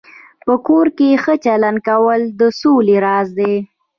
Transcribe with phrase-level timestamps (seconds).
[0.45, 3.53] په کور کې ښه چلند کول د سولې راز دی.